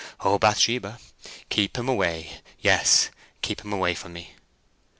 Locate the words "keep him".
1.49-1.87, 3.43-3.71